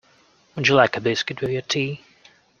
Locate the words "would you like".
0.55-0.97